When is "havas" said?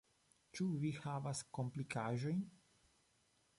1.03-1.43